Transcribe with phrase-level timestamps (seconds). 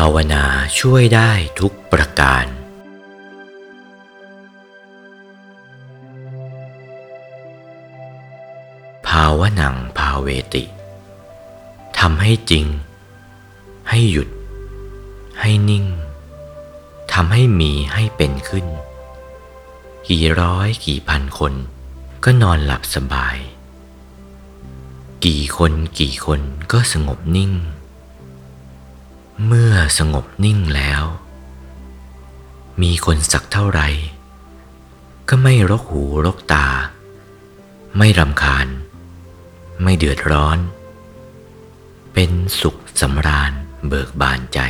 [0.00, 0.44] าวนา
[0.78, 1.30] ช่วยได้
[1.60, 2.46] ทุกประการ
[9.06, 10.64] ภาวนังภาเวติ
[11.98, 12.66] ทำให้จริง
[13.88, 14.28] ให้หยุด
[15.40, 15.86] ให้นิ่ง
[17.12, 18.66] ทำให้มีให้เป็นขึ้น
[20.08, 21.52] กี่ร้อยกี่พันคน
[22.24, 23.36] ก็นอนหลับสบาย
[25.24, 26.40] กี่คนกี่คน
[26.72, 27.52] ก็สงบนิ่ง
[29.42, 31.02] เมื่อสงบนิ่งแล้ว
[32.82, 33.82] มีคนสักเท่าไหร
[35.28, 36.66] ก็ไม่รกหูรกตา
[37.98, 38.66] ไม่รำคาญ
[39.82, 40.58] ไม่เดือดร้อน
[42.12, 43.52] เป็นสุขสำราญ
[43.88, 44.60] เบิกบานใจ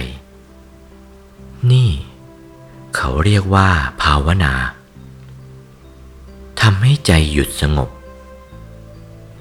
[1.70, 1.90] นี่
[2.94, 3.68] เขาเรียกว่า
[4.02, 4.54] ภาวนา
[6.60, 7.90] ทำให้ใจหยุดสงบ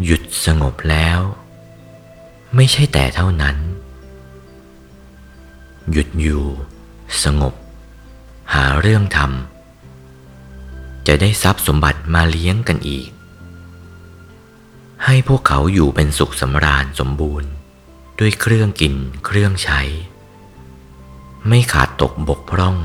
[0.06, 1.20] หยุดสงบแล้ว
[2.56, 3.58] ไม่ใช่แต่เท่านั้น
[5.94, 6.44] หยุดอยู่
[7.24, 7.54] สงบ
[8.54, 13.10] หาเรื่องทำจะได้ทรัพย์สมบัติมาเลี้ยงกันอีก
[15.06, 17.50] ให้พวกเขาอยู่เป็นสุขสำราญสมบูรณ์
[18.20, 19.82] ด้วยเครื่องกินเครื่องใช้
[21.48, 22.78] ไม่ขาดตกบกพร่อง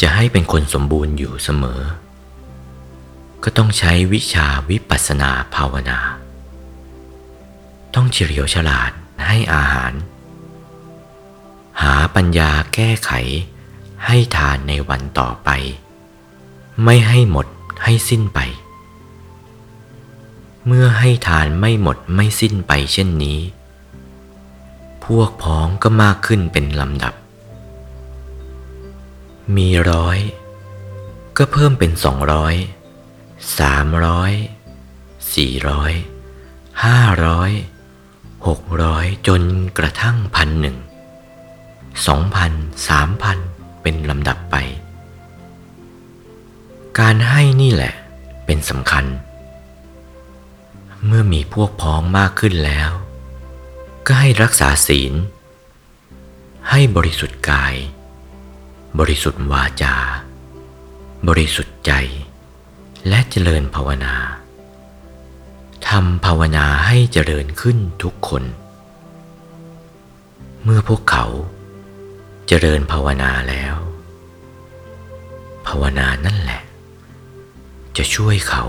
[0.00, 1.82] จะให้เป็นคนสมบูรณ์อยู่เสมอ
[3.42, 6.00] ก็ต้องใช้วิชาวิปัสสนาภาวนา
[7.94, 8.90] ต้องเฉลียวฉลาด
[9.26, 9.92] ให้อาหาร
[11.82, 13.12] หาปัญญาแก้ไข
[14.06, 15.50] ให้ทานในวันต่อไป
[16.84, 17.46] ไม่ให้หมด
[17.84, 18.40] ให้สิ้นไป
[20.66, 23.38] เมื่อให้ทานไม่หมดไม่สิ้นไปเช่นนี้
[25.04, 27.14] พวกพ้องก็มากขึ้นเป็นลำดับ
[29.56, 30.18] มีร้อย
[31.36, 32.54] ก็เพิ่มเป็นสองร้อย
[33.58, 34.32] สามร้อย
[35.34, 35.92] สี่ร้อย
[36.84, 37.50] ห้าร้อย
[38.46, 39.42] หกร้อยจน
[39.78, 40.76] กระทั่งพันหนึ่ง
[42.06, 42.52] สองพัน
[42.88, 43.38] สามพัน
[43.82, 44.56] เป็นลำดับไป
[46.98, 47.94] การให้นี่แหละ
[48.46, 49.04] เป็นสำคัญ
[51.06, 52.90] เมื่อมีพวกพ้องมากขึ้นแล้ว
[54.06, 55.12] ก็ให้รักษาศีล
[56.70, 57.74] ให้บริสุทธิ์กาย
[58.98, 59.96] บริสุทธิ์วาจา
[61.28, 61.92] บริสุทธิ์ใจ
[63.08, 64.14] และเจริญภาวนา
[65.88, 68.44] ทำภาวนาให้เจริญขึ้นทุกคน
[70.62, 71.26] เมื่อพวกเขา
[72.52, 73.76] เจริญภาวนาแล้ว
[75.66, 76.62] ภาวนานั่นแหละ
[77.96, 78.64] จะช่วยเขา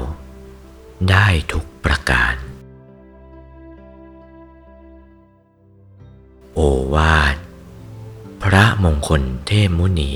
[1.09, 2.35] ได้ทุกประการ
[6.53, 6.59] โอ
[6.93, 7.35] วาท
[8.43, 10.13] พระมงคลเทพมุนี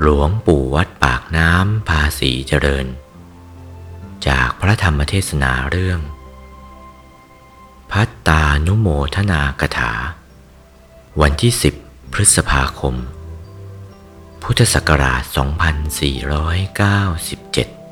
[0.00, 2.86] หลวงปู่วัดปากน้ำภาษีเจริญ
[4.28, 6.00] จากพระธรรมเทศนาเรื่อง
[7.90, 9.92] พัตตานุโมทนากถา
[11.22, 11.85] วันที่10
[12.18, 12.94] พฤษภาคม
[14.42, 15.22] พุทธศักราช
[17.22, 17.85] 2497